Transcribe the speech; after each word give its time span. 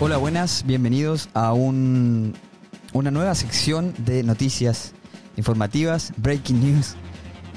Hola, 0.00 0.16
buenas, 0.16 0.64
bienvenidos 0.64 1.28
a 1.34 1.52
un, 1.52 2.34
una 2.92 3.10
nueva 3.10 3.34
sección 3.34 3.92
de 3.98 4.22
noticias 4.22 4.94
informativas, 5.36 6.12
breaking 6.18 6.60
news 6.60 6.94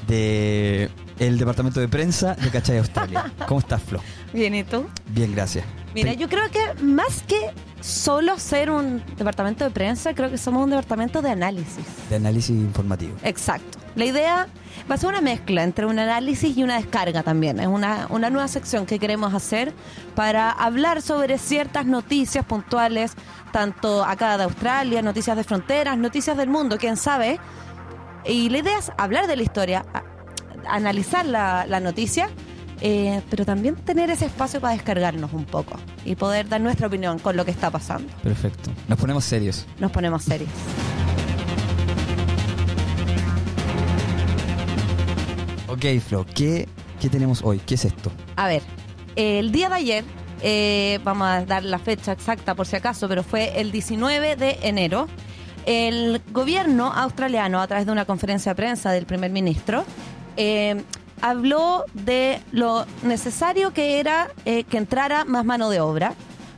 de 0.08 0.90
el 1.22 1.38
departamento 1.38 1.80
de 1.80 1.88
prensa 1.88 2.34
de 2.34 2.50
Cachay 2.50 2.80
Australia. 2.80 3.32
¿Cómo 3.48 3.60
estás, 3.60 3.84
Flo? 3.84 4.00
Bien, 4.34 4.56
¿y 4.56 4.64
tú? 4.64 4.88
Bien, 5.10 5.32
gracias. 5.34 5.64
Mira, 5.94 6.14
yo 6.14 6.28
creo 6.28 6.50
que 6.50 6.84
más 6.84 7.22
que 7.28 7.52
solo 7.80 8.40
ser 8.40 8.72
un 8.72 9.04
departamento 9.18 9.64
de 9.64 9.70
prensa, 9.70 10.16
creo 10.16 10.32
que 10.32 10.40
somos 10.40 10.64
un 10.64 10.72
departamento 10.72 11.22
de 11.22 11.30
análisis. 11.30 11.86
De 12.10 12.16
análisis 12.16 12.50
informativo. 12.50 13.16
Exacto. 13.24 13.78
La 13.96 14.06
idea 14.06 14.48
va 14.90 14.96
a 14.96 14.98
ser 14.98 15.10
una 15.10 15.22
mezcla 15.22 15.62
entre 15.62 15.86
un 15.86 16.00
análisis 16.00 16.58
y 16.58 16.64
una 16.64 16.78
descarga 16.78 17.22
también. 17.22 17.60
Es 17.60 17.68
una, 17.68 18.08
una 18.10 18.32
nueva 18.32 18.48
sección 18.48 18.88
que 18.88 18.98
queremos 18.98 19.32
hacer 19.36 19.74
para 20.16 20.50
hablar 20.50 21.04
sobre 21.04 21.38
ciertas 21.38 21.86
noticias 21.86 22.44
puntuales, 22.46 23.14
tanto 23.52 24.04
acá 24.04 24.38
de 24.38 24.46
Australia, 24.46 25.04
noticias 25.04 25.38
de 25.38 25.44
fronteras, 25.44 26.00
noticias 26.00 26.36
del 26.36 26.50
mundo, 26.50 26.78
quién 26.80 26.98
sabe. 26.98 27.40
Y 28.26 28.50
la 28.50 28.60
idea 28.60 28.80
es 28.80 28.92
hablar 28.98 29.28
de 29.28 29.36
la 29.36 29.44
historia, 29.44 29.86
analizar 30.68 31.26
la, 31.26 31.66
la 31.68 31.80
noticia, 31.80 32.30
eh, 32.82 33.22
pero 33.30 33.46
también 33.46 33.76
tener 33.76 34.10
ese 34.10 34.26
espacio 34.26 34.60
para 34.60 34.74
descargarnos 34.74 35.32
un 35.34 35.46
poco 35.46 35.76
y 36.04 36.16
poder 36.16 36.50
dar 36.50 36.62
nuestra 36.62 36.88
opinión 36.88 37.20
con 37.20 37.38
lo 37.38 37.46
que 37.46 37.52
está 37.52 37.70
pasando. 37.70 38.12
Perfecto. 38.24 38.72
Nos 38.88 38.98
ponemos 39.00 39.24
serios. 39.24 39.68
Nos 39.80 39.92
ponemos 39.92 40.24
serios. 40.24 40.50
Ok, 45.68 45.86
Flo, 46.06 46.26
¿qué, 46.36 46.68
qué 47.00 47.10
tenemos 47.10 47.44
hoy? 47.44 47.60
¿Qué 47.66 47.76
es 47.76 47.86
esto? 47.86 48.12
A 48.36 48.48
ver, 48.48 48.62
el 49.16 49.52
día 49.52 49.70
de 49.70 49.76
ayer, 49.76 50.04
eh, 50.42 51.00
vamos 51.04 51.28
a 51.28 51.46
dar 51.46 51.64
la 51.64 51.80
fecha 51.80 52.12
exacta 52.12 52.56
por 52.56 52.66
si 52.66 52.76
acaso, 52.76 53.08
pero 53.08 53.24
fue 53.24 53.62
el 53.62 53.72
19 53.72 54.36
de 54.36 54.60
enero, 54.64 55.08
el 55.66 56.22
gobierno 56.32 56.92
australiano, 56.92 57.62
a 57.62 57.68
través 57.68 57.86
de 57.86 57.92
una 57.92 58.06
conferencia 58.06 58.52
de 58.52 58.56
prensa 58.56 58.92
del 58.92 59.06
primer 59.06 59.32
ministro, 59.32 59.86
eh, 60.38 60.84
habló 61.22 61.86
de 61.94 62.42
lo 62.52 62.86
necesario 63.04 63.72
que 63.72 64.00
era 64.00 64.30
eh, 64.46 64.64
que 64.64 64.78
entrara 64.78 65.26
más 65.26 65.46
mano 65.46 65.70
de 65.70 65.80
obra, 65.80 66.14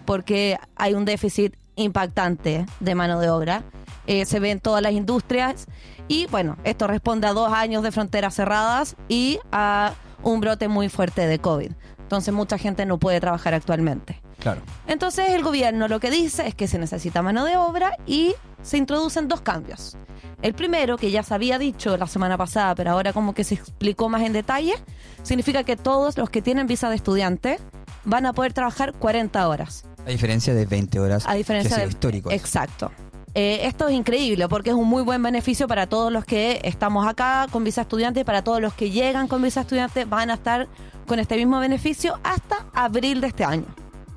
porque 0.05 0.57
hay 0.75 0.93
un 0.93 1.05
déficit 1.05 1.55
impactante 1.75 2.65
de 2.79 2.95
mano 2.95 3.19
de 3.19 3.29
obra. 3.29 3.63
Eh, 4.05 4.25
se 4.25 4.39
ve 4.39 4.51
en 4.51 4.59
todas 4.59 4.81
las 4.81 4.91
industrias 4.91 5.67
y 6.07 6.27
bueno, 6.27 6.57
esto 6.63 6.87
responde 6.87 7.27
a 7.27 7.33
dos 7.33 7.53
años 7.53 7.83
de 7.83 7.91
fronteras 7.91 8.35
cerradas 8.35 8.95
y 9.07 9.39
a 9.51 9.93
un 10.23 10.41
brote 10.41 10.67
muy 10.67 10.89
fuerte 10.89 11.25
de 11.25 11.39
COVID. 11.39 11.71
Entonces 11.99 12.33
mucha 12.33 12.57
gente 12.57 12.85
no 12.85 12.97
puede 12.97 13.21
trabajar 13.21 13.53
actualmente. 13.53 14.21
Claro. 14.39 14.61
Entonces 14.87 15.29
el 15.29 15.41
gobierno 15.41 15.87
lo 15.87 16.01
que 16.01 16.11
dice 16.11 16.47
es 16.47 16.53
que 16.53 16.67
se 16.67 16.77
necesita 16.77 17.21
mano 17.21 17.45
de 17.45 17.55
obra 17.55 17.95
y 18.05 18.35
se 18.63 18.77
introducen 18.77 19.27
dos 19.27 19.41
cambios. 19.41 19.95
El 20.41 20.53
primero, 20.53 20.97
que 20.97 21.11
ya 21.11 21.23
se 21.23 21.33
había 21.33 21.59
dicho 21.59 21.95
la 21.95 22.07
semana 22.07 22.37
pasada, 22.37 22.75
pero 22.75 22.91
ahora 22.91 23.13
como 23.13 23.33
que 23.33 23.43
se 23.43 23.55
explicó 23.55 24.09
más 24.09 24.23
en 24.23 24.33
detalle, 24.33 24.73
significa 25.21 25.63
que 25.63 25.77
todos 25.77 26.17
los 26.17 26.29
que 26.29 26.41
tienen 26.41 26.67
visa 26.67 26.89
de 26.89 26.95
estudiante 26.95 27.59
van 28.03 28.25
a 28.25 28.33
poder 28.33 28.53
trabajar 28.53 28.93
40 28.93 29.47
horas. 29.47 29.85
A 30.05 30.09
diferencia 30.09 30.53
de 30.53 30.65
20 30.65 30.99
horas. 30.99 31.23
A 31.27 31.35
diferencia 31.35 31.77
que 31.77 31.83
ha 31.83 31.85
histórico. 31.85 32.31
Exacto. 32.31 32.91
Eh, 33.35 33.61
esto 33.63 33.87
es 33.87 33.95
increíble 33.95 34.47
porque 34.47 34.69
es 34.69 34.75
un 34.75 34.87
muy 34.87 35.01
buen 35.01 35.23
beneficio 35.23 35.67
para 35.67 35.87
todos 35.87 36.11
los 36.11 36.23
que 36.23 36.61
estamos 36.63 37.07
acá 37.07 37.47
con 37.49 37.63
visa 37.63 37.81
estudiante 37.81 38.19
y 38.19 38.23
para 38.23 38.43
todos 38.43 38.61
los 38.61 38.73
que 38.73 38.91
llegan 38.91 39.27
con 39.27 39.41
visa 39.41 39.61
estudiante 39.61 40.05
van 40.05 40.29
a 40.29 40.35
estar 40.35 40.67
con 41.07 41.19
este 41.19 41.35
mismo 41.37 41.59
beneficio 41.59 42.19
hasta 42.23 42.67
abril 42.73 43.21
de 43.21 43.27
este 43.27 43.43
año. 43.43 43.65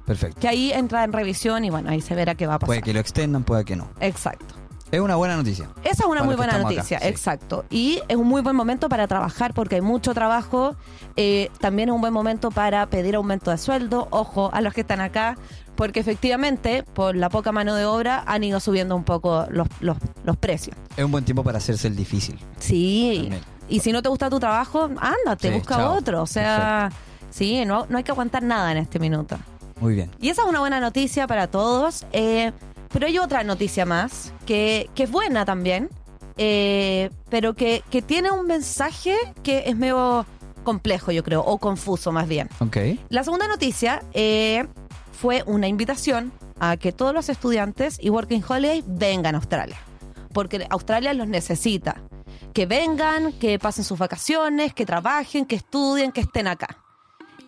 Perfecto. 0.07 0.41
Que 0.41 0.49
ahí 0.49 0.73
entra 0.73 1.05
en 1.05 1.13
revisión 1.13 1.65
y 1.65 1.71
bueno, 1.71 1.91
ahí 1.91 2.01
se 2.01 2.15
verá 2.15 2.35
qué 2.35 2.47
va 2.47 2.55
a 2.55 2.59
pasar. 2.59 2.69
Puede 2.69 2.83
que 2.83 2.95
lo 2.95 3.01
extendan, 3.01 3.43
puede 3.45 3.65
que 3.65 3.77
no. 3.77 3.89
Exacto. 4.01 4.55
Es 4.93 5.01
una 5.01 5.17
buena 5.17 5.37
noticia. 5.37 5.69
Esa 5.83 6.05
es 6.05 6.09
una 6.09 6.23
muy 6.23 6.37
buena 6.37 6.55
acá, 6.55 6.63
noticia, 6.63 7.01
sí. 7.01 7.09
exacto. 7.09 7.65
Y 7.71 8.01
es 8.07 8.17
un 8.17 8.29
muy 8.29 8.41
buen 8.41 8.55
momento 8.55 8.89
para 8.89 9.09
trabajar 9.09 9.53
porque 9.53 9.75
hay 9.75 9.81
mucho 9.81 10.15
trabajo. 10.15 10.77
Eh, 11.17 11.51
también 11.59 11.89
es 11.89 11.95
un 11.95 12.01
buen 12.01 12.13
momento 12.13 12.53
para 12.53 12.87
pedir 12.87 13.17
aumento 13.17 13.51
de 13.51 13.59
sueldo. 13.59 14.07
Ojo 14.13 14.49
a 14.53 14.61
los 14.61 14.73
que 14.73 14.83
están 14.83 15.01
acá, 15.01 15.37
porque 15.75 15.99
efectivamente, 15.99 16.85
por 16.85 17.17
la 17.17 17.31
poca 17.31 17.51
mano 17.51 17.75
de 17.75 17.85
obra, 17.85 18.23
han 18.29 18.45
ido 18.45 18.61
subiendo 18.61 18.95
un 18.95 19.03
poco 19.03 19.47
los, 19.51 19.67
los, 19.81 19.97
los 20.23 20.37
precios. 20.37 20.77
Es 20.97 21.05
un 21.05 21.11
buen 21.11 21.25
tiempo 21.25 21.43
para 21.43 21.59
hacerse 21.59 21.89
el 21.89 21.97
difícil. 21.97 22.39
Sí. 22.61 23.19
También. 23.23 23.43
Y 23.69 23.81
si 23.81 23.91
no 23.91 24.03
te 24.03 24.09
gusta 24.09 24.31
tu 24.31 24.39
trabajo, 24.39 24.89
ándate, 25.01 25.49
Sí, 25.49 25.55
busca 25.59 25.75
chao. 25.79 25.95
otro. 25.95 26.23
O 26.23 26.27
sea, 26.29 26.93
sí, 27.31 27.65
no, 27.65 27.87
no 27.89 27.99
hay 27.99 28.05
que 28.05 28.13
aguantar 28.13 28.45
nada 28.45 28.71
en 28.71 28.79
este 28.79 29.01
minuto. 29.01 29.37
Muy 29.81 29.95
bien. 29.95 30.11
Y 30.21 30.31
esa 30.31 30.43
es 30.43 30.49
una 30.49 30.61
buena 30.61 30.81
noticia 30.81 31.27
para 31.27 31.49
todos. 31.49 32.07
eh, 32.13 32.53
pero 32.93 33.09
hay 33.09 33.19
otra 33.19 33.45
noticia 33.45 33.85
más, 33.85 34.33
que, 34.47 34.89
que 34.95 35.03
es 35.03 35.11
buena 35.11 35.45
también, 35.45 35.91
eh, 36.39 37.11
pero 37.29 37.55
que, 37.55 37.83
que 37.91 38.01
tiene 38.01 38.31
un 38.31 38.47
mensaje 38.47 39.17
que 39.43 39.65
es 39.67 39.77
medio 39.77 40.25
complejo, 40.65 41.13
yo 41.13 41.23
creo, 41.23 41.43
o 41.43 41.59
confuso 41.59 42.11
más 42.13 42.27
bien. 42.27 42.49
Ok. 42.61 42.77
La 43.11 43.23
segunda 43.23 43.49
noticia 43.49 44.03
eh, 44.15 44.67
fue 45.13 45.43
una 45.47 45.69
invitación 45.69 46.33
a 46.59 46.77
que 46.77 46.93
todos 46.93 47.13
los 47.13 47.29
estudiantes 47.29 47.99
y 48.01 48.09
Working 48.09 48.43
Holiday 48.49 48.83
vengan 48.87 49.35
a 49.35 49.39
Australia, 49.39 49.79
porque 50.33 50.67
Australia 50.71 51.13
los 51.13 51.29
necesita. 51.29 52.03
Que 52.55 52.65
vengan, 52.65 53.33
que 53.35 53.59
pasen 53.59 53.85
sus 53.85 53.99
vacaciones, 53.99 54.73
que 54.73 54.87
trabajen, 54.87 55.45
que 55.45 55.57
estudien, 55.57 56.13
que 56.13 56.23
estén 56.23 56.47
acá. 56.47 56.79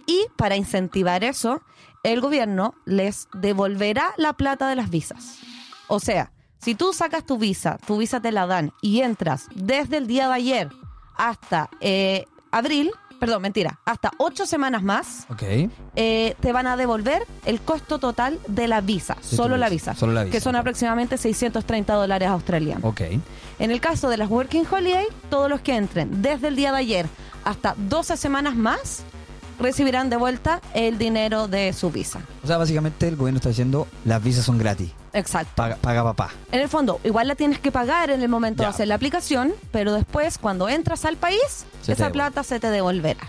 Y 0.06 0.27
para 0.37 0.56
incentivar 0.56 1.25
eso, 1.25 1.62
el 2.03 2.20
gobierno 2.20 2.75
les 2.84 3.28
devolverá 3.32 4.12
la 4.16 4.32
plata 4.32 4.69
de 4.69 4.76
las 4.76 4.91
visas. 4.91 5.38
O 5.88 6.00
sea, 6.00 6.32
si 6.59 6.75
tú 6.75 6.92
sacas 6.92 7.25
tu 7.25 7.38
visa, 7.38 7.78
tu 7.86 7.98
visa 7.98 8.20
te 8.20 8.32
la 8.32 8.47
dan 8.47 8.72
y 8.82 9.00
entras 9.00 9.47
desde 9.54 9.97
el 9.98 10.06
día 10.06 10.28
de 10.28 10.34
ayer 10.34 10.69
hasta 11.16 11.70
eh, 11.81 12.26
abril, 12.50 12.91
perdón, 13.20 13.42
mentira, 13.42 13.78
hasta 13.84 14.12
ocho 14.19 14.44
semanas 14.47 14.82
más, 14.82 15.26
eh, 15.97 16.34
te 16.41 16.53
van 16.53 16.66
a 16.66 16.76
devolver 16.76 17.26
el 17.44 17.60
costo 17.60 17.98
total 17.98 18.38
de 18.48 18.69
la 18.69 18.80
visa, 18.80 19.16
solo 19.20 19.56
la 19.56 19.69
visa, 19.69 19.94
solo 19.94 20.12
la 20.12 20.25
visa, 20.25 20.32
que 20.32 20.41
son 20.41 20.56
aproximadamente 20.56 21.16
630 21.16 21.94
dólares 21.94 22.28
australianos. 22.28 22.94
En 23.59 23.70
el 23.70 23.80
caso 23.80 24.09
de 24.09 24.16
las 24.16 24.30
Working 24.30 24.65
Holiday, 24.70 25.06
todos 25.30 25.48
los 25.50 25.60
que 25.60 25.76
entren 25.76 26.22
desde 26.22 26.48
el 26.48 26.56
día 26.56 26.72
de 26.72 26.78
ayer 26.78 27.06
hasta 27.44 27.75
12 27.76 28.16
semanas 28.16 28.56
más 28.56 29.04
recibirán 29.59 30.11
de 30.11 30.17
vuelta 30.17 30.61
el 30.75 30.99
dinero 30.99 31.49
de 31.49 31.73
su 31.73 31.91
visa. 31.91 32.21
O 32.45 32.47
sea, 32.47 32.57
básicamente 32.59 33.09
el 33.09 33.17
gobierno 33.17 33.39
está 33.39 33.49
diciendo 33.49 33.87
las 34.05 34.23
visas 34.23 34.45
son 34.45 34.59
gratis. 34.59 34.91
Exacto. 35.13 35.53
Paga, 35.57 35.77
paga 35.77 36.05
papá. 36.05 36.31
En 36.53 36.61
el 36.61 36.69
fondo, 36.69 37.01
igual 37.03 37.27
la 37.29 37.35
tienes 37.35 37.59
que 37.59 37.73
pagar 37.73 38.11
en 38.11 38.23
el 38.23 38.29
momento 38.29 38.63
Ya. 38.63 38.69
de 38.69 38.75
hacer 38.75 38.89
la 38.89 38.95
aplicación, 38.95 39.53
pero 39.73 39.93
después, 39.95 40.39
cuando 40.39 40.69
entras 40.69 41.05
al 41.05 41.17
país, 41.17 41.65
Se 41.83 41.93
esa 41.93 42.11
plata 42.11 42.43
se 42.43 42.61
te 42.61 42.71
devolverá. 42.71 43.27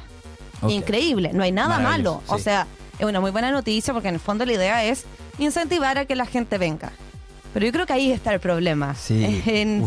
Increíble, 0.67 1.31
no 1.33 1.43
hay 1.43 1.51
nada 1.51 1.79
malo. 1.79 2.21
O 2.27 2.37
sea, 2.37 2.67
es 2.99 3.05
una 3.05 3.19
muy 3.21 3.31
buena 3.31 3.51
noticia 3.51 3.93
porque 3.93 4.09
en 4.09 4.15
el 4.15 4.19
fondo 4.19 4.45
la 4.45 4.53
idea 4.53 4.83
es 4.83 5.05
incentivar 5.37 5.97
a 5.97 6.05
que 6.05 6.15
la 6.15 6.25
gente 6.25 6.57
venga. 6.57 6.91
Pero 7.53 7.65
yo 7.65 7.71
creo 7.71 7.85
que 7.85 7.93
ahí 7.93 8.11
está 8.11 8.33
el 8.33 8.39
problema. 8.39 8.93
Sí. 8.95 9.41
En, 9.47 9.85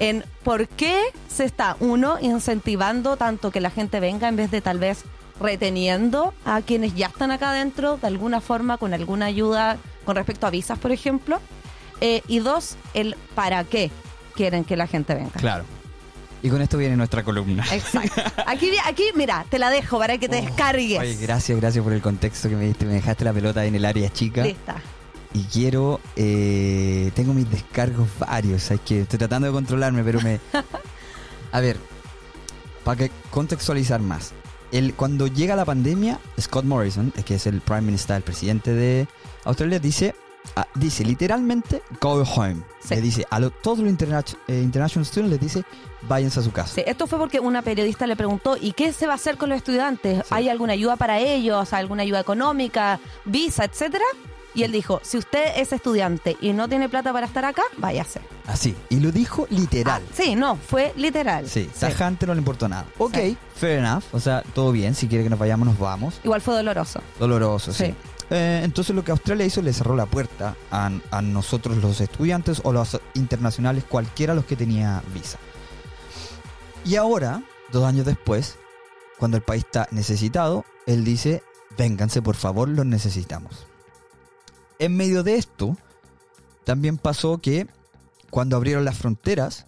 en 0.00 0.24
por 0.42 0.66
qué 0.66 0.98
se 1.28 1.44
está, 1.44 1.76
uno, 1.80 2.16
incentivando 2.20 3.16
tanto 3.16 3.50
que 3.50 3.60
la 3.60 3.70
gente 3.70 4.00
venga 4.00 4.28
en 4.28 4.36
vez 4.36 4.50
de 4.50 4.60
tal 4.60 4.78
vez 4.78 5.04
reteniendo 5.40 6.34
a 6.44 6.62
quienes 6.62 6.94
ya 6.94 7.06
están 7.06 7.30
acá 7.30 7.50
adentro 7.50 7.96
de 7.96 8.06
alguna 8.06 8.40
forma, 8.40 8.76
con 8.78 8.94
alguna 8.94 9.26
ayuda 9.26 9.78
con 10.04 10.16
respecto 10.16 10.46
a 10.46 10.50
visas, 10.50 10.78
por 10.78 10.92
ejemplo. 10.92 11.40
Eh, 12.00 12.22
y 12.28 12.38
dos, 12.38 12.76
el 12.94 13.16
para 13.34 13.64
qué 13.64 13.90
quieren 14.34 14.64
que 14.64 14.76
la 14.76 14.86
gente 14.86 15.14
venga. 15.14 15.32
Claro. 15.32 15.64
Y 16.42 16.48
con 16.48 16.62
esto 16.62 16.78
viene 16.78 16.96
nuestra 16.96 17.22
columna. 17.22 17.64
Exacto. 17.70 18.22
Aquí, 18.46 18.70
aquí, 18.86 19.04
mira, 19.14 19.44
te 19.50 19.58
la 19.58 19.68
dejo 19.68 19.98
para 19.98 20.16
que 20.16 20.26
te 20.28 20.36
descargues. 20.40 20.98
Oye, 20.98 21.16
gracias, 21.16 21.60
gracias 21.60 21.84
por 21.84 21.92
el 21.92 22.00
contexto 22.00 22.48
que 22.48 22.56
me 22.56 22.64
diste. 22.64 22.86
Me 22.86 22.94
dejaste 22.94 23.24
la 23.24 23.32
pelota 23.32 23.64
en 23.66 23.74
el 23.74 23.84
área 23.84 24.10
chica. 24.10 24.42
Lista. 24.42 24.76
Y 25.34 25.44
quiero. 25.44 26.00
eh, 26.16 27.10
tengo 27.14 27.34
mis 27.34 27.50
descargos 27.50 28.08
varios. 28.18 28.70
Es 28.70 28.80
que 28.80 29.02
estoy 29.02 29.18
tratando 29.18 29.48
de 29.48 29.52
controlarme, 29.52 30.02
pero 30.02 30.20
me. 30.22 30.40
A 31.52 31.60
ver, 31.60 31.76
para 32.84 32.96
que 32.96 33.10
contextualizar 33.30 34.00
más. 34.00 34.32
El, 34.72 34.94
cuando 34.94 35.26
llega 35.26 35.56
la 35.56 35.64
pandemia, 35.64 36.18
Scott 36.40 36.64
Morrison, 36.64 37.10
que 37.24 37.34
es 37.34 37.46
el 37.46 37.60
Prime 37.60 37.82
Minister, 37.82 38.16
el 38.16 38.22
presidente 38.22 38.72
de 38.72 39.08
Australia, 39.44 39.78
dice. 39.78 40.14
ah, 40.56 40.66
dice 40.74 41.04
literalmente 41.04 41.82
go 42.00 42.22
home. 42.22 42.62
Sí. 42.82 42.94
Le 42.94 43.00
dice 43.02 43.26
a 43.30 43.38
lo- 43.40 43.50
todos 43.50 43.80
los 43.80 43.90
interna- 43.90 44.24
eh, 44.48 44.60
international 44.62 45.04
students 45.04 45.30
les 45.30 45.40
dice 45.40 45.64
váyanse 46.08 46.40
a 46.40 46.42
su 46.42 46.50
casa. 46.50 46.74
Sí, 46.76 46.82
esto 46.86 47.06
fue 47.06 47.18
porque 47.18 47.40
una 47.40 47.60
periodista 47.62 48.06
le 48.06 48.16
preguntó, 48.16 48.56
¿y 48.58 48.72
qué 48.72 48.92
se 48.92 49.06
va 49.06 49.12
a 49.12 49.16
hacer 49.16 49.36
con 49.36 49.50
los 49.50 49.58
estudiantes? 49.58 50.18
Sí. 50.20 50.24
¿Hay 50.30 50.48
alguna 50.48 50.72
ayuda 50.72 50.96
para 50.96 51.18
ellos? 51.18 51.72
¿Alguna 51.74 52.04
ayuda 52.04 52.20
económica? 52.20 52.98
¿Visa, 53.26 53.64
etcétera? 53.64 54.04
Y 54.54 54.64
él 54.64 54.72
dijo, 54.72 55.00
si 55.04 55.16
usted 55.18 55.52
es 55.56 55.72
estudiante 55.72 56.36
y 56.40 56.52
no 56.52 56.68
tiene 56.68 56.88
plata 56.88 57.12
para 57.12 57.26
estar 57.26 57.44
acá, 57.44 57.62
váyase. 57.78 58.20
Así. 58.46 58.74
Y 58.88 58.98
lo 59.00 59.12
dijo 59.12 59.46
literal. 59.50 60.02
Ah, 60.04 60.12
sí, 60.14 60.34
no, 60.34 60.56
fue 60.56 60.92
literal. 60.96 61.48
Sí, 61.48 61.70
tajante 61.78 62.26
no 62.26 62.34
le 62.34 62.38
importó 62.40 62.68
nada. 62.68 62.84
Ok, 62.98 63.14
Sí. 63.14 63.36
fair 63.54 63.78
enough. 63.78 64.02
O 64.12 64.18
sea, 64.20 64.42
todo 64.54 64.72
bien. 64.72 64.94
Si 64.94 65.06
quiere 65.06 65.22
que 65.24 65.30
nos 65.30 65.38
vayamos, 65.38 65.66
nos 65.68 65.78
vamos. 65.78 66.20
Igual 66.24 66.40
fue 66.40 66.54
doloroso. 66.54 67.00
Doloroso, 67.18 67.72
sí. 67.72 67.86
Sí. 67.86 67.94
eh, 68.30 68.62
entonces 68.64 68.94
lo 68.94 69.04
que 69.04 69.12
Australia 69.12 69.46
hizo 69.46 69.62
le 69.62 69.72
cerró 69.72 69.94
la 69.94 70.06
puerta 70.06 70.56
a, 70.72 70.90
a 71.12 71.22
nosotros 71.22 71.76
los 71.78 72.00
estudiantes 72.00 72.60
o 72.64 72.72
los 72.72 73.00
internacionales, 73.14 73.84
cualquiera 73.88 74.34
los 74.34 74.44
que 74.46 74.56
tenía 74.56 75.02
visa. 75.14 75.38
Y 76.84 76.96
ahora, 76.96 77.42
dos 77.72 77.84
años 77.84 78.06
después, 78.06 78.56
cuando 79.18 79.36
el 79.36 79.42
país 79.42 79.64
está 79.64 79.86
necesitado, 79.90 80.64
él 80.86 81.04
dice, 81.04 81.42
vénganse 81.76 82.22
por 82.22 82.36
favor, 82.36 82.68
los 82.68 82.86
necesitamos. 82.86 83.66
En 84.80 84.96
medio 84.96 85.22
de 85.22 85.36
esto, 85.36 85.76
también 86.64 86.96
pasó 86.98 87.38
que 87.38 87.66
cuando 88.30 88.56
abrieron 88.56 88.84
las 88.84 88.96
fronteras, 88.96 89.66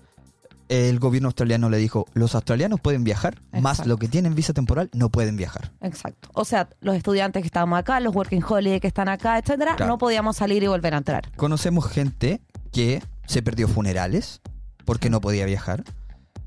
el 0.69 0.99
gobierno 1.01 1.29
australiano 1.29 1.69
le 1.69 1.77
dijo, 1.77 2.07
los 2.15 2.35
australianos 2.35 2.81
pueden 2.81 3.05
viajar, 3.05 3.39
más 3.53 3.75
Exacto. 3.75 3.89
lo 3.91 3.97
que 3.99 4.09
tienen 4.09 4.35
visa 4.35 4.55
temporal 4.55 4.89
no 4.95 5.11
pueden 5.11 5.37
viajar. 5.37 5.71
Exacto. 5.83 6.31
O 6.33 6.47
sea, 6.47 6.71
los 6.81 6.97
estudiantes 6.97 7.43
que 7.43 7.47
estábamos 7.47 7.79
acá, 7.79 8.01
los 8.01 8.15
working 8.15 8.43
holiday 8.43 8.81
que 8.81 8.87
están 8.87 9.09
acá, 9.11 9.37
etcétera, 9.39 9.77
Claro. 9.77 9.93
no 9.93 9.99
podíamos 9.99 10.37
salir 10.39 10.63
y 10.63 10.67
volver 10.67 10.95
a 10.95 10.99
entrar. 10.99 11.31
Conocemos 11.37 11.87
gente 11.89 12.41
que 12.73 13.03
se 13.27 13.43
perdió 13.43 13.69
funerales 13.69 14.41
porque 14.87 15.11
no 15.11 15.21
podía 15.21 15.45
viajar. 15.45 15.85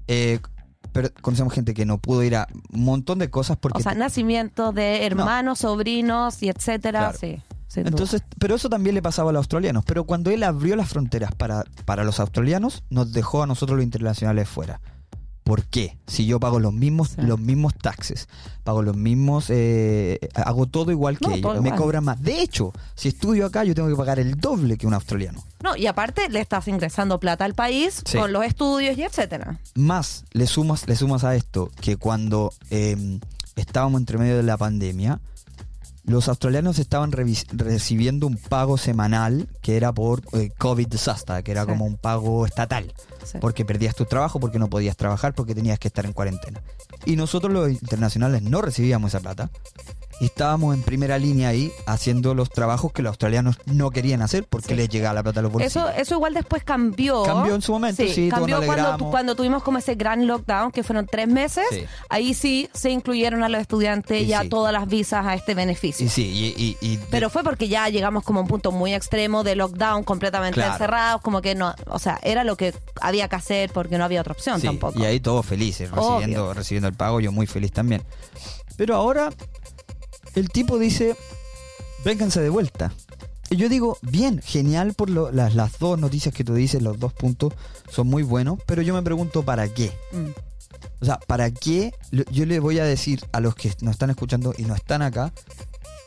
Eh, 0.08 0.40
pero 0.92 1.10
conocemos 1.22 1.54
gente 1.54 1.76
que 1.76 1.86
no 1.86 2.00
pudo 2.00 2.24
ir 2.24 2.36
a 2.36 2.48
un 2.74 2.84
montón 2.84 3.20
de 3.20 3.30
cosas 3.30 3.58
porque... 3.58 3.78
O 3.78 3.82
sea, 3.82 3.94
nacimientos 3.94 4.74
de 4.74 5.06
hermanos, 5.06 5.60
sobrinos 5.60 6.42
y 6.42 6.50
etcétera. 6.50 7.12
Claro. 7.12 7.18
Sí. 7.20 7.42
Entonces, 7.78 8.24
pero 8.40 8.56
eso 8.56 8.70
también 8.70 8.96
le 8.96 9.02
pasaba 9.02 9.30
a 9.30 9.34
los 9.34 9.40
australianos. 9.40 9.84
Pero 9.86 10.06
cuando 10.06 10.32
él 10.32 10.44
abrió 10.44 10.76
las 10.76 10.90
fronteras 10.90 11.32
para, 11.36 11.64
para 11.86 12.04
los 12.04 12.20
australianos, 12.20 12.84
nos 12.90 13.12
dejó 13.12 13.44
a 13.44 13.48
nosotros 13.48 13.78
los 13.78 13.84
internacionales 13.84 14.48
fuera. 14.48 14.80
¿Por 15.44 15.64
qué? 15.66 16.00
Si 16.08 16.26
yo 16.26 16.40
pago 16.40 16.60
los 16.60 16.74
mismos, 16.74 17.10
Sí. 17.10 17.22
los 17.22 17.40
mismos 17.40 17.76
taxes, 17.76 18.28
pago 18.64 18.82
los 18.82 18.98
mismos, 18.98 19.46
eh, 19.50 20.18
hago 20.34 20.66
todo 20.66 20.90
igual 20.90 21.20
que 21.20 21.28
No, 21.28 21.36
ellos, 21.36 21.62
me 21.62 21.76
cobran 21.76 22.04
más. 22.04 22.20
De 22.20 22.42
hecho, 22.42 22.74
si 22.96 23.10
estudio 23.10 23.46
acá, 23.46 23.64
yo 23.64 23.76
tengo 23.76 23.88
que 23.88 23.96
pagar 23.96 24.18
el 24.18 24.40
doble 24.40 24.76
que 24.76 24.88
un 24.88 24.96
australiano. 24.96 25.44
No, 25.62 25.76
y 25.76 25.86
aparte 25.86 26.30
le 26.30 26.40
estás 26.40 26.68
ingresando 26.68 27.20
plata 27.20 27.46
al 27.46 27.54
país 27.54 28.02
Sí. 28.08 28.18
con 28.18 28.34
los 28.34 28.44
estudios 28.44 28.98
y 28.98 29.04
etcétera. 29.04 29.60
Más 29.76 30.26
le 30.32 30.48
sumas, 30.48 30.88
le 30.88 30.96
sumas 30.96 31.24
a 31.24 31.36
esto 31.36 31.70
que 31.80 31.96
cuando 31.98 32.52
eh, 32.72 33.20
estábamos 33.56 34.00
entre 34.02 34.18
medio 34.18 34.38
de 34.38 34.44
la 34.44 34.58
pandemia, 34.58 35.20
los 36.06 36.28
australianos 36.30 36.78
estaban 36.80 37.12
recibiendo 37.12 38.28
un 38.28 38.38
pago 38.38 38.78
semanal 38.78 39.48
que 39.62 39.76
era 39.78 39.92
por 39.92 40.22
eh, 40.34 40.52
COVID 40.58 40.88
disaster, 40.88 41.44
que 41.44 41.52
era 41.52 41.64
Sí. 41.64 41.70
como 41.70 41.86
un 41.86 41.98
pago 41.98 42.46
estatal, 42.46 42.94
Sí. 43.24 43.38
porque 43.42 43.66
perdías 43.66 43.96
tu 43.96 44.06
trabajo, 44.06 44.40
porque 44.40 44.60
no 44.60 44.70
podías 44.70 44.96
trabajar, 44.98 45.34
porque 45.34 45.56
tenías 45.56 45.80
que 45.80 45.88
estar 45.88 46.06
en 46.06 46.14
cuarentena. 46.14 46.62
Y 47.06 47.16
nosotros 47.16 47.52
los 47.52 47.70
internacionales 47.72 48.42
no 48.44 48.62
recibíamos 48.62 49.12
esa 49.12 49.20
plata. 49.20 49.50
Y 50.22 50.26
estábamos 50.26 50.74
en 50.76 50.82
primera 50.82 51.18
línea 51.18 51.50
ahí 51.50 51.72
haciendo 51.86 52.34
los 52.34 52.50
trabajos 52.50 52.94
que 52.94 53.02
los 53.02 53.10
australianos 53.10 53.58
no 53.66 53.92
querían 53.92 54.22
hacer 54.22 54.46
porque 54.50 54.70
Sí. 54.70 54.76
les 54.76 54.88
llegaba 54.90 55.14
la 55.16 55.24
plata 55.24 55.42
a 55.42 55.44
los 55.44 55.52
bolsillos. 55.52 55.76
Eso, 55.76 55.90
eso 55.90 56.16
igual 56.16 56.34
después 56.34 56.64
cambió. 56.64 57.24
Cambió 57.24 57.54
en 57.56 57.62
su 57.62 57.74
momento, 57.74 58.02
sí, 58.08 58.30
cambió 58.30 58.62
cuando, 58.66 59.10
cuando 59.12 59.36
tuvimos 59.36 59.62
como 59.62 59.78
ese 59.78 59.96
gran 59.96 60.26
lockdown, 60.26 60.72
que 60.72 60.84
fueron 60.84 61.06
tres 61.06 61.28
meses. 61.28 61.66
Sí. 61.70 61.84
Ahí 62.10 62.34
sí 62.34 62.70
se 62.74 62.92
incluyeron 62.92 63.44
a 63.44 63.50
los 63.50 63.60
estudiantes 63.60 64.22
Y 64.22 64.28
ya 64.28 64.48
todas 64.48 64.72
las 64.72 64.88
visas 64.88 65.26
a 65.26 65.34
este 65.36 65.54
beneficio. 65.54 66.06
Y 66.06 66.10
sí, 66.10 66.24
y, 66.58 66.64
y- 66.64 66.78
y 66.94 66.96
de- 66.98 67.06
Pero 67.12 67.30
fue 67.30 67.44
porque 67.44 67.68
ya 67.68 67.90
llegamos 67.90 68.24
como 68.24 68.40
a 68.40 68.44
un 68.44 68.48
punto 68.48 68.72
muy 68.72 68.94
extremo 68.94 69.44
de 69.44 69.56
lockdown, 69.56 70.04
completamente 70.04 70.56
Claro. 70.56 70.74
encerrados, 70.74 71.22
como 71.22 71.42
que 71.42 71.56
no, 71.56 71.76
o 71.88 72.00
sea, 72.00 72.20
era 72.24 72.44
lo 72.46 72.56
que 72.56 72.74
había 73.02 73.28
que 73.28 73.36
hacer 73.36 73.70
porque 73.74 73.98
no 73.98 74.06
había 74.06 74.22
otra 74.22 74.32
opción 74.34 74.62
Sí, 74.62 74.68
tampoco. 74.68 74.98
Y 74.98 75.04
ahí 75.06 75.20
todos 75.20 75.46
felices, 75.46 75.90
Obvio. 75.92 76.12
recibiendo, 76.20 76.54
recibiendo 76.54 76.88
el 76.88 76.94
pago, 76.94 77.20
yo 77.20 77.32
muy 77.34 77.48
feliz 77.48 77.72
también. 77.74 78.02
Pero 78.78 78.96
ahora 78.96 79.32
el 80.36 80.50
tipo 80.50 80.78
dice, 80.78 81.16
vénganse 82.04 82.42
de 82.42 82.50
vuelta. 82.50 82.92
Y 83.50 83.58
yo 83.58 83.70
digo, 83.70 83.98
bien, 84.02 84.42
genial 84.42 84.94
por 84.96 85.10
lo- 85.10 85.32
las, 85.32 85.54
las 85.56 85.78
dos 85.80 86.00
noticias 86.00 86.34
que 86.34 86.44
tú 86.44 86.54
dices, 86.56 86.82
los 86.82 87.00
dos 87.00 87.14
puntos 87.14 87.54
son 87.90 88.08
muy 88.08 88.24
buenos, 88.24 88.60
pero 88.66 88.82
yo 88.82 88.94
me 88.94 89.04
pregunto, 89.04 89.44
¿para 89.44 89.68
qué? 89.68 89.92
Mm. 90.12 90.30
O 91.02 91.06
sea, 91.06 91.20
¿para 91.20 91.52
qué? 91.52 91.94
Yo 92.32 92.46
les 92.46 92.60
voy 92.60 92.80
a 92.80 92.86
decir 92.86 93.24
a 93.32 93.40
los 93.40 93.54
que 93.56 93.72
nos 93.82 93.92
están 93.94 94.10
escuchando 94.10 94.54
y 94.58 94.64
no 94.64 94.74
están 94.76 95.02
acá, 95.02 95.32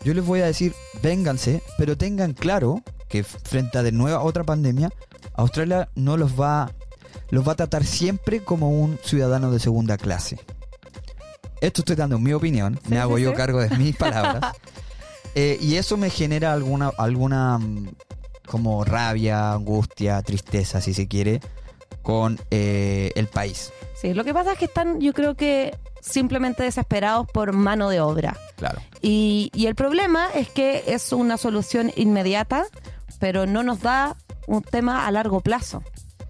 yo 0.04 0.14
les 0.14 0.24
voy 0.24 0.40
a 0.40 0.46
decir, 0.46 0.74
vénganse, 1.02 1.62
pero 1.76 1.96
tengan 1.96 2.32
claro 2.32 2.82
que 3.08 3.22
frente 3.24 3.78
a 3.78 3.82
de 3.82 3.92
nueva 3.92 4.20
otra 4.22 4.44
pandemia, 4.44 4.90
Australia 5.34 5.88
no 5.94 6.16
los 6.16 6.38
va, 6.38 6.72
los 7.30 7.46
va 7.46 7.52
a 7.52 7.56
tratar 7.56 7.84
siempre 7.84 8.42
como 8.42 8.70
un 8.70 8.98
ciudadano 9.04 9.50
de 9.52 9.60
segunda 9.60 9.96
clase. 9.96 10.38
Esto 11.60 11.82
estoy 11.82 11.96
dando 11.96 12.18
mi 12.18 12.32
opinión, 12.32 12.78
Sí, 12.82 12.90
me 12.90 12.98
hago 12.98 13.16
sí, 13.16 13.22
yo 13.24 13.30
sí. 13.30 13.36
cargo 13.36 13.60
de 13.60 13.70
mis 13.76 13.96
palabras. 13.96 14.54
Eh, 15.34 15.58
y 15.60 15.76
eso 15.76 15.96
me 15.96 16.10
genera 16.10 16.52
alguna, 16.52 16.90
alguna 16.98 17.58
mm, 17.58 17.88
como 18.46 18.84
rabia, 18.84 19.52
angustia, 19.52 20.22
tristeza, 20.22 20.80
si 20.80 20.94
se 20.94 21.06
quiere, 21.08 21.40
con 22.02 22.38
eh, 22.50 23.12
el 23.14 23.26
país. 23.26 23.72
Sí, 24.00 24.14
lo 24.14 24.24
que 24.24 24.32
pasa 24.32 24.52
es 24.52 24.58
que 24.58 24.64
están, 24.66 25.00
yo 25.00 25.12
creo 25.12 25.34
que 25.34 25.76
simplemente 26.00 26.62
desesperados 26.62 27.26
por 27.30 27.52
mano 27.52 27.88
de 27.90 28.00
obra. 28.00 28.36
Claro. 28.56 28.80
Y, 29.02 29.50
y 29.54 29.66
el 29.66 29.74
problema 29.74 30.28
es 30.34 30.48
que 30.48 30.84
es 30.86 31.12
una 31.12 31.36
solución 31.36 31.92
inmediata, 31.96 32.64
pero 33.18 33.46
no 33.46 33.62
nos 33.62 33.80
da 33.80 34.16
un 34.46 34.62
tema 34.62 35.06
a 35.06 35.10
largo 35.10 35.40
plazo. 35.40 35.82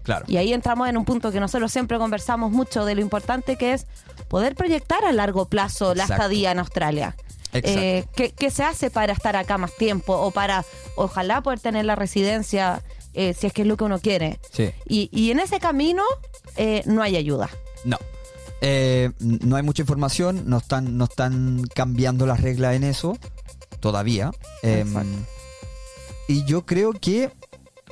Claro. 0.03 0.25
Y 0.27 0.37
ahí 0.37 0.53
entramos 0.53 0.89
en 0.89 0.97
un 0.97 1.05
punto 1.05 1.31
que 1.31 1.39
nosotros 1.39 1.71
siempre 1.71 1.97
conversamos 1.99 2.51
mucho 2.51 2.83
de 2.83 2.95
lo 2.95 3.01
importante 3.01 3.55
que 3.57 3.73
es 3.73 3.85
poder 4.29 4.55
proyectar 4.55 5.03
a 5.03 5.11
largo 5.11 5.45
plazo 5.49 5.93
la 5.95 6.03
Exacto. 6.03 6.23
estadía 6.23 6.51
en 6.51 6.59
Australia. 6.59 7.15
Eh, 7.51 8.05
¿qué, 8.15 8.31
qué 8.31 8.51
se 8.51 8.63
hace 8.63 8.91
para 8.91 9.11
estar 9.11 9.35
acá 9.35 9.57
más 9.57 9.75
tiempo 9.75 10.13
o 10.15 10.29
para, 10.31 10.63
ojalá, 10.95 11.41
poder 11.41 11.59
tener 11.59 11.83
la 11.83 11.95
residencia 11.95 12.83
eh, 13.15 13.33
si 13.33 13.47
es 13.47 13.53
que 13.53 13.63
es 13.63 13.67
lo 13.67 13.75
que 13.75 13.83
uno 13.85 13.99
quiere? 13.99 14.39
Sí. 14.53 14.69
Y, 14.87 15.09
y 15.11 15.31
en 15.31 15.39
ese 15.39 15.59
camino 15.59 16.03
eh, 16.57 16.83
no 16.85 17.01
hay 17.01 17.17
ayuda. 17.17 17.49
No. 17.85 17.97
No 19.41 19.55
hay 19.55 19.63
mucha 19.63 19.81
información, 19.81 20.43
no 20.45 20.57
están, 20.57 20.97
no 20.97 21.05
están 21.05 21.63
cambiando 21.73 22.25
las 22.25 22.41
reglas 22.41 22.75
en 22.75 22.83
eso 22.83 23.17
todavía. 23.79 24.31
Exacto. 24.61 25.07
y 26.27 26.43
yo 26.45 26.65
creo 26.65 26.91
que, 26.91 27.31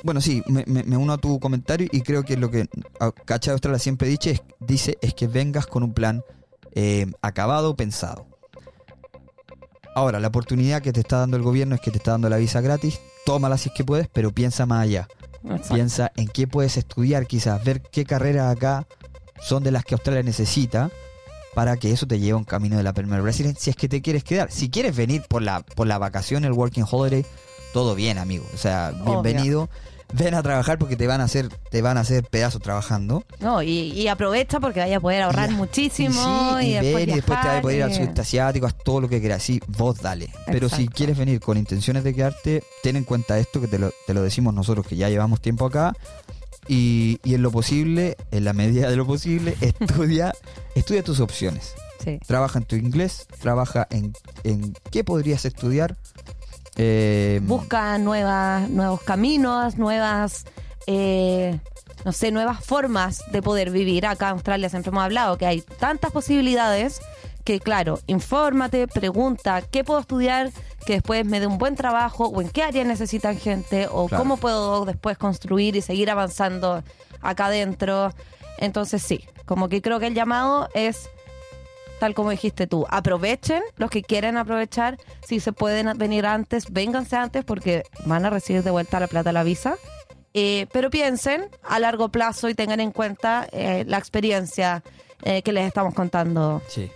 bueno, 0.04 0.20
sí, 0.20 0.42
me, 0.46 0.64
uno 0.96 1.14
a 1.14 1.18
tu 1.18 1.40
comentario 1.40 1.88
y 1.90 2.02
creo 2.02 2.22
que 2.24 2.36
lo 2.36 2.50
que 2.50 2.68
a- 3.00 3.10
Cacha 3.12 3.50
de 3.50 3.54
Australia 3.54 3.78
siempre 3.78 4.08
dice 4.08 4.32
es, 4.32 4.42
dice 4.68 4.98
es 5.00 5.14
que 5.14 5.26
vengas 5.26 5.66
con 5.66 5.82
un 5.82 5.92
plan 5.92 6.22
eh, 6.72 7.06
acabado, 7.22 7.74
pensado. 7.74 8.26
Ahora, 9.96 10.20
la 10.20 10.28
oportunidad 10.28 10.80
que 10.80 10.92
te 10.92 11.00
está 11.00 11.18
dando 11.18 11.36
el 11.36 11.42
gobierno 11.42 11.74
es 11.74 11.80
que 11.80 11.90
te 11.90 11.98
está 11.98 12.12
dando 12.12 12.28
la 12.28 12.36
visa 12.36 12.60
gratis, 12.60 13.00
tómala 13.26 13.58
si 13.58 13.70
es 13.70 13.74
que 13.74 13.82
puedes, 13.82 14.06
pero 14.06 14.30
piensa 14.30 14.64
más 14.64 14.84
allá. 14.84 15.08
Exacto. 15.42 15.74
Piensa 15.74 16.12
en 16.16 16.28
qué 16.28 16.46
puedes 16.46 16.76
estudiar, 16.76 17.26
quizás 17.26 17.64
ver 17.64 17.82
qué 17.82 18.04
carreras 18.04 18.54
acá 18.54 18.86
son 19.40 19.64
de 19.64 19.72
las 19.72 19.84
que 19.84 19.94
Australia 19.94 20.22
necesita 20.22 20.90
para 21.54 21.76
que 21.76 21.90
eso 21.90 22.06
te 22.06 22.20
lleve 22.20 22.32
a 22.32 22.36
un 22.36 22.44
camino 22.44 22.76
de 22.76 22.82
la 22.82 22.92
permanent 22.92 23.24
residence 23.24 23.60
si 23.60 23.70
es 23.70 23.76
que 23.76 23.88
te 23.88 24.02
quieres 24.02 24.22
quedar. 24.22 24.52
Si 24.52 24.70
quieres 24.70 24.94
venir 24.94 25.22
por 25.28 25.42
la, 25.42 25.62
por 25.62 25.86
la 25.86 25.98
vacación, 25.98 26.44
el 26.44 26.52
working 26.52 26.84
holiday, 26.88 27.24
todo 27.72 27.96
bien, 27.96 28.18
amigo. 28.18 28.44
O 28.54 28.56
sea, 28.56 28.92
bienvenido. 29.04 29.68
Ven 30.14 30.34
a 30.34 30.42
trabajar 30.42 30.78
porque 30.78 30.96
te 30.96 31.06
van 31.06 31.20
a 31.20 31.24
hacer, 31.24 31.48
te 31.70 31.82
van 31.82 31.98
a 31.98 32.00
hacer 32.00 32.24
pedazos 32.24 32.62
trabajando. 32.62 33.24
No, 33.40 33.62
y, 33.62 33.92
y 33.92 34.08
aprovecha 34.08 34.58
porque 34.58 34.80
vaya 34.80 34.96
a 34.96 35.00
poder 35.00 35.20
ahorrar 35.22 35.50
Y- 35.50 35.54
muchísimo. 35.54 36.58
y, 36.60 36.64
sí, 36.64 36.70
y, 36.70 36.72
después 36.74 37.02
y 37.08 37.12
después 37.12 37.40
te 37.42 37.46
vas 37.48 37.58
a 37.58 37.60
poder 37.60 37.76
ir 37.78 37.82
al 37.84 37.94
sudeste 37.94 38.20
asiático, 38.22 38.66
haz 38.66 38.74
todo 38.82 39.02
lo 39.02 39.08
que 39.08 39.20
quieras. 39.20 39.42
Sí, 39.42 39.60
vos 39.66 40.00
dale. 40.00 40.30
Pero 40.46 40.68
si 40.70 40.88
quieres 40.88 41.18
venir 41.18 41.40
con 41.40 41.58
intenciones 41.58 42.04
de 42.04 42.14
quedarte, 42.14 42.62
ten 42.82 42.96
en 42.96 43.04
cuenta 43.04 43.38
esto 43.38 43.60
que 43.60 43.68
te 43.68 43.78
lo, 43.78 43.90
te 44.06 44.14
lo 44.14 44.22
decimos 44.22 44.54
nosotros 44.54 44.86
que 44.86 44.96
ya 44.96 45.08
llevamos 45.10 45.40
tiempo 45.42 45.66
acá. 45.66 45.94
Y, 46.68 47.18
y 47.24 47.34
en 47.34 47.42
lo 47.42 47.50
posible, 47.50 48.16
en 48.30 48.44
la 48.44 48.52
medida 48.52 48.90
de 48.90 48.96
lo 48.96 49.06
posible, 49.06 49.56
estudia, 49.60 50.34
estudia 50.74 51.02
tus 51.02 51.20
opciones. 51.20 51.74
Sí. 52.04 52.18
Trabaja 52.26 52.58
en 52.60 52.64
tu 52.64 52.76
inglés, 52.76 53.26
trabaja 53.40 53.86
en, 53.90 54.12
en 54.44 54.74
qué 54.90 55.02
podrías 55.04 55.44
estudiar. 55.44 55.96
Eh, 56.78 57.40
Busca 57.42 57.98
nuevas, 57.98 58.68
nuevos 58.70 59.02
caminos, 59.02 59.76
nuevas, 59.76 60.46
eh, 60.86 61.58
no 62.04 62.12
sé, 62.12 62.30
nuevas 62.30 62.64
formas 62.64 63.22
de 63.32 63.42
poder 63.42 63.70
vivir. 63.70 64.06
Acá 64.06 64.26
en 64.28 64.32
Australia 64.34 64.68
siempre 64.68 64.90
hemos 64.90 65.02
hablado 65.04 65.36
que 65.38 65.46
hay 65.46 65.60
tantas 65.60 66.12
posibilidades 66.12 67.00
que, 67.44 67.58
claro, 67.60 67.98
infórmate, 68.06 68.86
pregunta 68.86 69.62
qué 69.62 69.82
puedo 69.82 70.00
estudiar 70.00 70.50
que 70.86 70.94
después 70.94 71.24
me 71.26 71.40
dé 71.40 71.46
un 71.46 71.58
buen 71.58 71.74
trabajo 71.74 72.26
o 72.28 72.40
en 72.40 72.48
qué 72.48 72.62
área 72.62 72.84
necesitan 72.84 73.36
gente 73.38 73.88
o 73.90 74.06
Claro. 74.06 74.22
cómo 74.22 74.36
puedo 74.36 74.84
después 74.84 75.18
construir 75.18 75.74
y 75.76 75.80
seguir 75.82 76.10
avanzando 76.10 76.82
acá 77.20 77.46
adentro. 77.46 78.12
Entonces 78.58 79.02
sí, 79.02 79.24
como 79.46 79.68
que 79.68 79.82
creo 79.82 79.98
que 79.98 80.06
el 80.06 80.14
llamado 80.14 80.68
es 80.74 81.08
tal 82.00 82.14
como 82.14 82.30
dijiste 82.30 82.66
tú, 82.66 82.86
aprovechen 82.90 83.62
los 83.76 83.90
que 83.90 84.02
quieren 84.02 84.36
aprovechar. 84.36 84.98
Si 85.26 85.40
se 85.40 85.52
pueden 85.52 85.96
venir 85.98 86.26
antes, 86.26 86.70
vénganse 86.72 87.16
antes 87.16 87.44
porque 87.44 87.82
van 88.06 88.24
a 88.24 88.30
recibir 88.30 88.62
de 88.62 88.70
vuelta 88.70 89.00
la 89.00 89.06
plata 89.08 89.32
la 89.32 89.42
visa. 89.44 89.76
Eh, 90.34 90.66
pero 90.72 90.90
piensen 90.90 91.46
a 91.62 91.78
largo 91.80 92.10
plazo 92.10 92.48
y 92.48 92.54
tengan 92.54 92.80
en 92.80 92.92
cuenta 92.92 93.48
eh, 93.50 93.84
la 93.88 93.98
experiencia 93.98 94.82
eh, 95.22 95.42
que 95.42 95.52
les 95.52 95.66
estamos 95.66 95.94
contando 95.94 96.62
sí. 96.68 96.90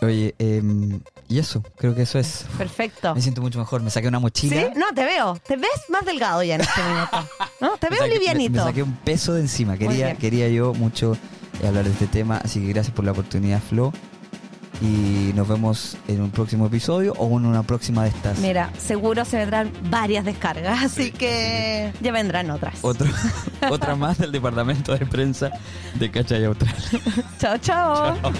Oye, 0.00 0.32
em, 0.38 1.00
y 1.28 1.40
eso, 1.40 1.60
creo 1.76 1.92
que 1.92 2.02
eso 2.02 2.20
es. 2.20 2.46
Perfecto. 2.56 3.16
Me 3.16 3.20
siento 3.20 3.40
mucho 3.42 3.58
mejor. 3.58 3.82
Me 3.82 3.90
saqué 3.90 4.06
una 4.06 4.20
mochila. 4.20 4.54
¿Sí? 4.56 4.66
No, 4.76 4.86
te 4.94 5.04
veo. 5.04 5.36
Te 5.44 5.56
ves 5.56 5.68
más 5.88 6.04
delgado 6.04 6.40
ya 6.44 6.54
en 6.54 6.60
este 6.60 6.80
minuto. 6.84 7.28
¿No? 7.60 7.76
Te 7.78 7.90
Me 7.90 7.96
veo 7.96 8.04
saqué- 8.04 8.08
me- 8.10 8.14
livianito. 8.14 8.52
Me, 8.52 8.62
saqué 8.70 8.82
un 8.84 8.94
peso 8.98 9.34
de 9.34 9.40
encima. 9.40 9.76
Quería, 9.76 10.14
quería 10.14 10.48
yo 10.50 10.72
mucho 10.72 11.16
eh, 11.60 11.66
hablar 11.66 11.84
de 11.84 11.90
este 11.90 12.06
tema, 12.06 12.36
así 12.44 12.60
que 12.60 12.68
gracias 12.68 12.94
por 12.94 13.04
la 13.04 13.10
oportunidad, 13.10 13.60
Flo. 13.60 13.92
Y 14.80 15.32
nos 15.34 15.48
vemos 15.48 15.96
en 16.06 16.20
un 16.20 16.30
próximo 16.30 16.66
episodio 16.66 17.12
o 17.18 17.26
en 17.38 17.46
una 17.46 17.62
próxima 17.62 18.04
de 18.04 18.10
estas. 18.10 18.38
Mira, 18.38 18.70
seguro 18.78 19.24
se 19.24 19.38
vendrán 19.38 19.72
varias 19.90 20.24
descargas, 20.24 20.84
así 20.84 21.10
que 21.10 21.92
ya 22.00 22.12
vendrán 22.12 22.50
otras. 22.50 22.78
Otro, 22.82 23.08
otra 23.70 23.96
más 23.96 24.18
del 24.18 24.32
departamento 24.32 24.96
de 24.96 25.04
prensa 25.06 25.50
de 25.94 26.10
Cachai 26.10 26.44
Austral. 26.44 26.74
Chao, 27.38 27.58
chao. 27.58 28.16
Chao. 28.20 28.32